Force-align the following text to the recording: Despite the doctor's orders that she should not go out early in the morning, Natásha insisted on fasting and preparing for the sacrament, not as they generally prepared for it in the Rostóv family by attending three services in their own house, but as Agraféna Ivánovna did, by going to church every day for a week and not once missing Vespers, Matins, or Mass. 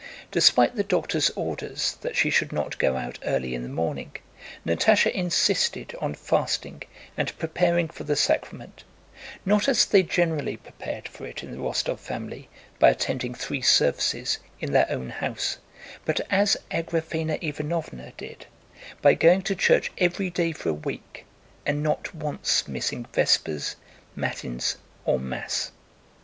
Despite 0.31 0.75
the 0.75 0.83
doctor's 0.83 1.29
orders 1.35 1.93
that 2.01 2.15
she 2.15 2.31
should 2.31 2.51
not 2.51 2.79
go 2.79 2.97
out 2.97 3.19
early 3.23 3.53
in 3.53 3.61
the 3.61 3.69
morning, 3.69 4.15
Natásha 4.65 5.11
insisted 5.11 5.93
on 6.01 6.15
fasting 6.15 6.81
and 7.15 7.37
preparing 7.37 7.87
for 7.87 8.03
the 8.03 8.15
sacrament, 8.15 8.83
not 9.45 9.67
as 9.69 9.85
they 9.85 10.01
generally 10.01 10.57
prepared 10.57 11.07
for 11.07 11.27
it 11.27 11.43
in 11.43 11.51
the 11.51 11.59
Rostóv 11.59 11.99
family 11.99 12.49
by 12.79 12.89
attending 12.89 13.35
three 13.35 13.61
services 13.61 14.39
in 14.59 14.71
their 14.71 14.87
own 14.89 15.11
house, 15.11 15.59
but 16.03 16.19
as 16.31 16.57
Agraféna 16.71 17.39
Ivánovna 17.39 18.17
did, 18.17 18.47
by 19.03 19.13
going 19.13 19.43
to 19.43 19.53
church 19.55 19.91
every 19.99 20.31
day 20.31 20.51
for 20.51 20.69
a 20.69 20.73
week 20.73 21.25
and 21.63 21.83
not 21.83 22.15
once 22.15 22.67
missing 22.67 23.05
Vespers, 23.13 23.75
Matins, 24.15 24.77
or 25.05 25.19
Mass. 25.19 25.69